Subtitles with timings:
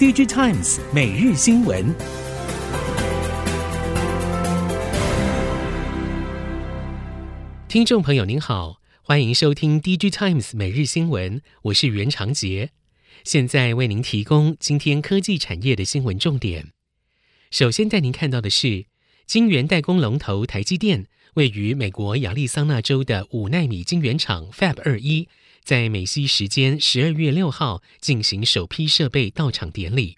[0.00, 1.94] DigiTimes 每日新闻，
[7.68, 12.70] 听众朋友您好，欢迎收听 DigiTimes 每日新闻，我是袁长杰，
[13.24, 16.68] 现在为您提供今天科技产业的新闻重点。
[17.50, 18.86] 首先带您看到的是，
[19.26, 25.26] 晶圆代工龙头台积电位于美国亚利桑那州的五纳米晶圆厂 Fab 21。
[25.64, 30.16] 在美西时间十二月六号进行首批设备到场典礼，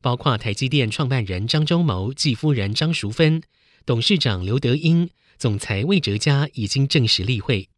[0.00, 3.42] 包括台积电创办人张忠谋、继夫人张淑芬、
[3.84, 7.68] 董事长刘德英、总裁魏哲嘉已经正式例会。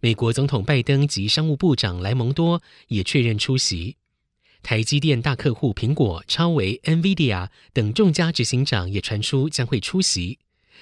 [0.00, 3.96] 美国总统拜登及商务部长莱蒙多也确认出席。
[4.62, 10.38] 台积电大客户苹果、超微、NVIDIA 等众家执行长也传出将会出席。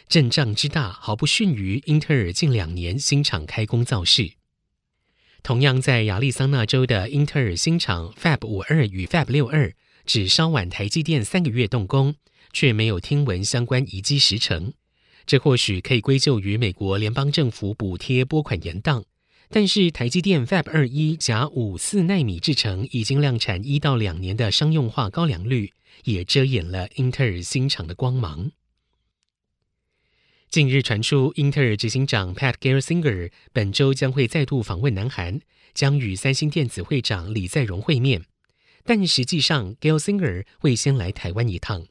[0.09, 4.33] 阵仗之大，毫不逊于英特尔近两年新厂开工造势。
[5.43, 9.73] 同样在亚利桑那州的英特尔新厂 Fab 五二与 Fab 六二，
[10.05, 12.15] 只稍晚台积电三个月动工，
[12.53, 14.73] 却没有听闻相关移机时程。
[15.25, 19.05] 这或许可以归咎于美国联邦政府补贴拨款延宕。
[19.51, 25.73] 但是台积电 Fab 二一甲五四纳米制程已经量产一到两年的商用化高良率，
[26.05, 28.51] 也遮掩了英特尔新厂的光芒。
[30.51, 35.41] 近日传出，英特尔执行长 Pat Gelsinger 本周将会再度访问南韩，
[35.75, 38.25] 将与三星电子会长李在镕会面。
[38.83, 41.85] 但实际上，Gelsinger 会先来台湾一趟。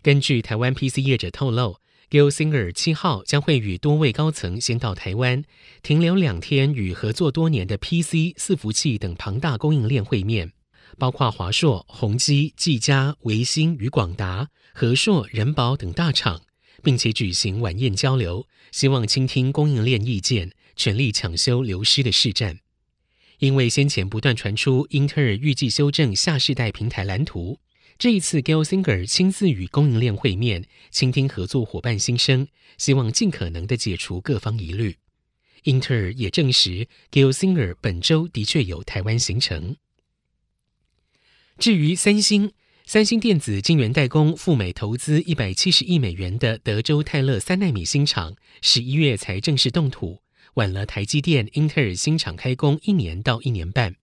[0.00, 1.76] 根据台湾 PC 业者透露
[2.08, 5.44] ，Gelsinger 七号将会与多位高层先到台湾，
[5.82, 10.52] 停留两天，与合作多年的 PC 伺服器等庞大供应链会面，
[10.96, 16.40] 包括华硕、宏基、技嘉、维星与广达、和硕、仁宝等大厂。
[16.82, 22.60] 并且举行晚宴交流，希望倾听供应链意见，全力抢修流失的市占。
[23.38, 27.58] 因为先前不断传出英特尔预计修正下世代平台蓝图，
[27.98, 34.96] 这一次 Gelsinger 亲自与供应链会面，倾听合作伙伴心声，希望尽可能的解除各方疑虑。
[35.64, 39.76] 英特尔也证实，Gelsinger 本周的确有台湾行程。
[41.58, 42.52] 至于三星。
[42.92, 50.22] 三星电子晶圆代工赴美投资一百七十亿美元的德州泰勒三纳米新厂，十一月才正式动土，
[50.54, 53.94] 晚了台积电、英特尔新厂开工一年到一年半。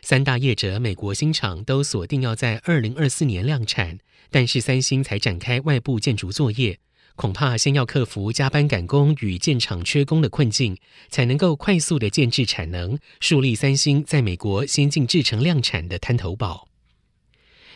[0.00, 3.98] 三大业者美国新厂都锁定要在二零二四年量产，
[4.30, 6.78] 但是三星才展开外部建筑作业，
[7.16, 10.78] 恐怕先要克服加班赶工与建厂缺工的困境，
[11.10, 16.66] 才能够快速的建置产能，树立三星在美国先进制程量产的滩头堡。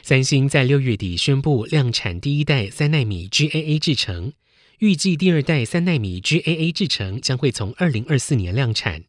[0.02, 4.32] 三星在六月底宣布量产第一代三纳米 GAA 制程，
[4.78, 9.04] 预计第二代三纳米 GAA 制程将会从二零二四年量产。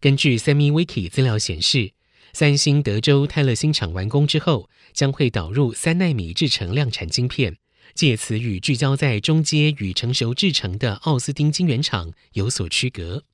[0.00, 1.92] 根据 SemiWiki 资料显示，
[2.32, 7.56] 三星德州泰勒新厂完工之后，将会导入三纳米制程量产晶片，
[7.94, 13.24] 借此与聚焦在中阶与成熟制程的奥斯汀晶圆厂有所区隔。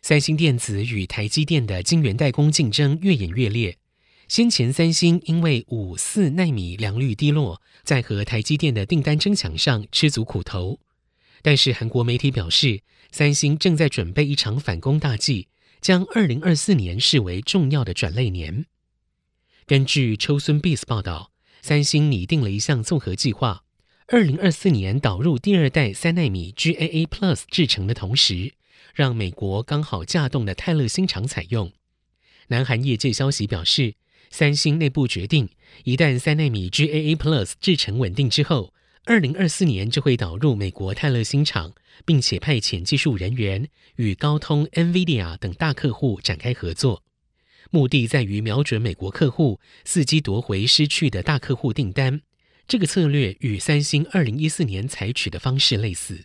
[0.00, 3.76] 三星电子与台积电的晶圆代工竞争越演越烈。
[4.32, 10.80] 先前三星因为五四纳米良率低落，在和台积电的订单争抢上吃足苦头。
[11.42, 15.48] 但是韩国媒体表示，三星正在准备一场反攻大计，
[15.82, 18.64] 将二零二四年视为重要的转类年。
[19.66, 23.64] 根据秋孙 bis 报道，三星拟定了一项综合计划，
[24.06, 28.54] 二零二四年导入第二代三纳米 GAA Plus 制程的同时，
[28.94, 31.70] 让美国刚好稼动的泰勒新厂采用。
[32.48, 33.96] 南韩业界消息表示，
[34.32, 35.50] 三星内部决定，
[35.84, 38.72] 一旦三纳米 GAA Plus 制程稳定之后，
[39.04, 41.74] 二零二四年就会导入美国泰勒新厂，
[42.06, 47.02] 并且派遣技术人员与高通、NVIDIA 等大客户展开合作，
[47.70, 52.22] 目的在于瞄准美国客户，伺机夺回失去的大客户订单。
[52.66, 56.24] 这个策略与三星二零一四年采取的方式类似。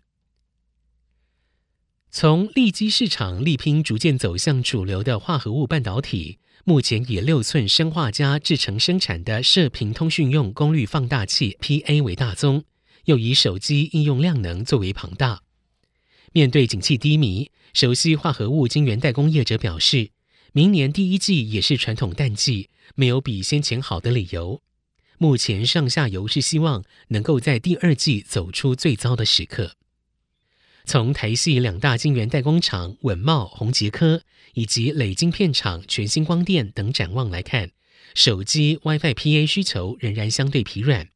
[2.20, 6.40] 从利基市场力拼逐渐走向主流的化合物半导体。
[6.64, 12.64] 目前以六寸砷化镓制成生产的射频通讯用功率放大器 （PA） 为大宗，
[13.06, 15.44] 又以手机应用量能最为庞大。
[16.34, 20.10] 面对景气低迷，熟悉化合物晶圆代工业者表示，
[20.54, 24.64] 明年第一季也是传统淡季，没有比先前好的理由。
[25.20, 29.74] 目前上下游是希望能够在第二季走出最糟的时刻。
[30.88, 34.22] 从台系两大晶圆代工厂稳懋、宏捷科
[34.54, 37.72] 以及磊晶片厂全新光电等展望来看，
[38.16, 41.10] 手机 WiFi PA 需求仍然相对疲软。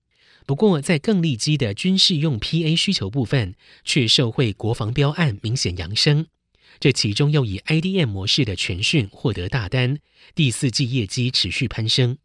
[0.46, 6.28] 不过，在更利基的军事用 PA 需求部分，却受惠国防标案明显扬升。
[6.82, 10.00] 这其中又以 IDM 模式的全讯获得大单，
[10.36, 12.18] 第四季业绩持续攀升。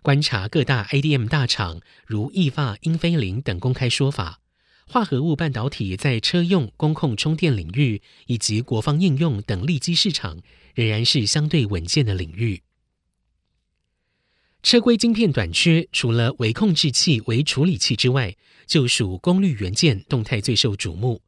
[0.00, 4.40] 观察各大 IDM 大厂如意发、英飞凌等公开说法，
[4.86, 10.38] 化合物半导体在车用、工控充电领域以及国防应用等利基市场，
[10.74, 12.62] 仍然是相对稳健的领域。
[14.62, 18.36] 车规晶片短缺，除了微控制器、微处理器之外，
[18.66, 21.22] 就属功率元件动态最受瞩目。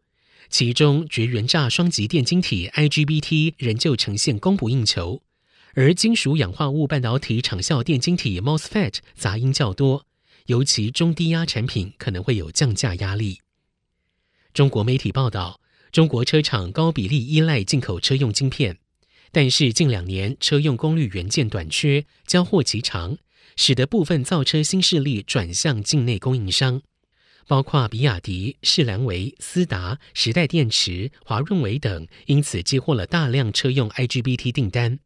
[0.51, 5.23] 其中，绝缘栅双极电晶体 IGBT 仍旧呈现供不应求。
[5.73, 10.07] 而金属氧化物半导体场效电晶体 MOSFET 杂音较多，
[10.47, 13.41] 尤其中低压产品可能会有降价压力。
[14.55, 15.61] 中国媒体报道，
[15.91, 18.79] 中国车厂高比例依赖进口车用晶片，
[19.33, 23.19] 但是近两年车用功率元件短缺，交货期长，
[23.57, 26.83] 使得部分造车新势力转向境内供应商，
[27.49, 35.01] 包括比亚迪、世兰维、思达、时代电池、华润韦等，因此接获了大量车用 IGBT 订单。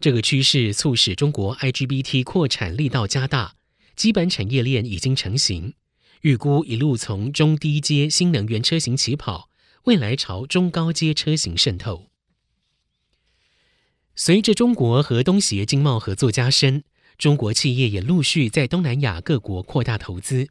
[0.00, 3.56] 这个趋势促使中国 IGBT 扩产力道加大，
[3.94, 5.74] 基本产业链已经成型。
[6.24, 9.50] 预估一路从中低阶新能源车型起跑，
[9.82, 12.08] 未来朝中高阶车型渗透。
[14.14, 16.82] 随着中国和东协经贸合作加深，
[17.18, 20.48] 中国企业也陆续在东南亚各国扩大投资。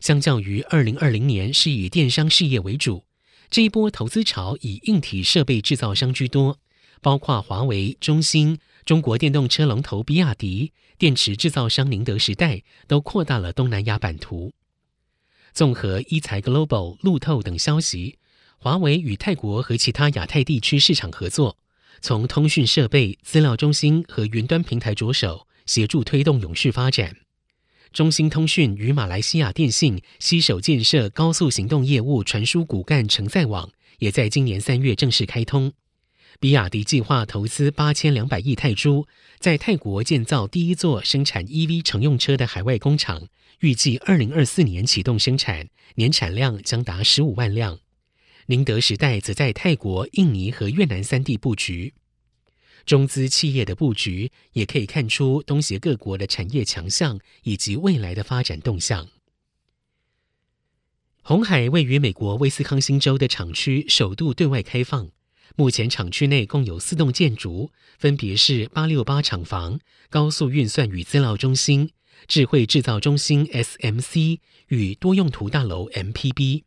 [0.00, 3.06] 相较于2020年是以电商事业为主，
[3.48, 6.58] 这一波投资潮以硬体设备制造商居多，
[7.00, 8.58] 包括华为、中兴。
[8.84, 14.52] 中国电动车龙头比亚迪、电池制造商宁德时代都扩大了东南亚版图。
[15.56, 18.18] 综合一财 Global、路透等消息，
[18.58, 21.56] 华为与泰国和其他亚太地区市场合作，
[22.02, 27.16] 从通讯设备、资料中心和云端平台着手，协助推动永续发展。
[27.90, 33.70] 中兴通讯与马来西亚电信携手建设高速行动业务传输骨干承载网，
[34.00, 35.72] 也在今年三月正式开通。
[36.38, 39.06] 比亚迪计划投资八千两百亿泰铢，
[39.38, 43.28] 在泰国建造第一座生产 EV 乘用车的海外工厂，
[43.60, 47.80] 预计二零二四年启动生产，年产量将达十五万辆。
[48.46, 51.94] 宁德时代则在泰国、印尼和越南三地布局。
[52.84, 59.08] 中资企业的布局，也可以看出东协各国的产业强项以及未来的发展动向。
[61.22, 65.10] 红海位于美国威斯康星州的厂区首度对外开放。
[65.56, 69.80] 目前厂区内共有四栋建筑，分别是八六八厂房、
[70.10, 71.90] 高速运算与资料中心、
[72.26, 76.62] 智慧制造中心 （SMC） 与多用途大楼 （MPB）。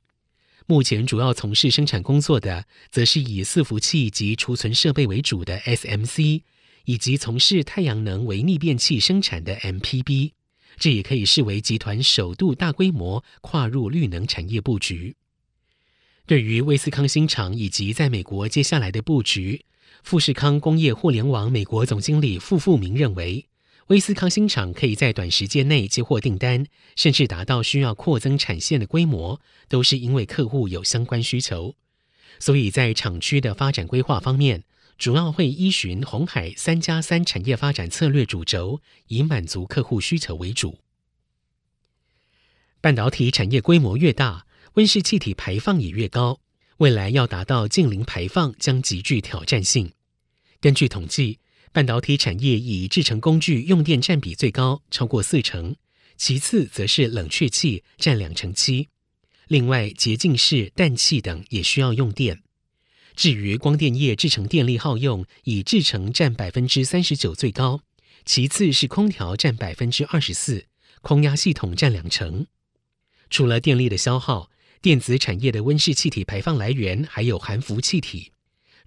[0.66, 6.44] 目前主要从事生产工作的，则是以伺服器及储存设备为主的 SMC，
[6.86, 10.34] 以及从事太阳能为逆变器生产的 MPB。
[10.78, 15.16] 这也可以视为集团首度大规模跨入绿能产业布局。
[16.26, 19.66] 对于威斯康星厂以及在美国接下来的布局，
[20.04, 23.48] 富士康工业互联网美国总经理傅富明认为，
[23.90, 31.74] 威斯康星厂可以在短时间内接获订单，甚至达到需要扩增产线的规模，都是因为客户有相关需求。
[32.38, 34.64] 所以在厂区的发展规划方面，
[35.00, 40.78] 主要会依循红海三加三产业发展策略主轴，以满足客户需求为主。
[42.82, 44.46] 半导体产业规模越大，
[44.76, 46.40] 温室气体排放也越高，
[46.78, 49.94] 未来要达到净零排放将极具挑战性。
[50.62, 51.40] 根据统计，
[51.72, 55.76] 半导体产业以制成工具用电占比最高，超过四成，
[56.18, 58.90] 其次则是冷却器占两成七。
[59.48, 62.42] 另外，洁净室、氮气等也需要用电。
[63.16, 67.82] 至于光电业制成电力耗用，以制成占百分之三十九最高，
[68.26, 70.66] 其次是空调占百分之二十四，
[71.02, 72.48] 空压系统占两成。
[73.30, 74.50] 除了电力的消耗，
[74.82, 78.32] 电子产业的温室气体排放来源还有含氟气体。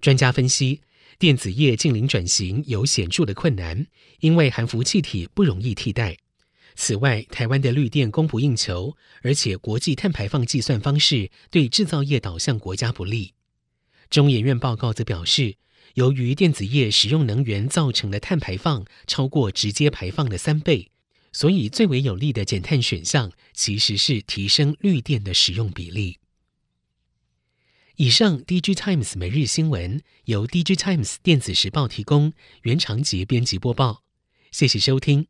[0.01, 0.81] 专家分析，
[1.19, 3.85] 电子业近零转型有显著的困难，
[4.19, 6.17] 因为含氟气体不容易替代。
[6.75, 13.33] 此外，台湾的绿电供不应求，而且国际碳排放计算方式对制造业导向国家不利。
[14.09, 15.55] 中研院报告则表示，
[15.93, 20.89] 由于电子业使用能源造成的碳排放超过直接排放的三倍。
[21.31, 26.19] 所以，最为有利的减碳选项其实是提升绿电的使用比例。
[27.97, 32.33] 以上，DG Times 每日新闻由 DG Times 电子时报提供，
[32.63, 34.01] 原长杰编辑播报。
[34.51, 35.27] 谢谢收听。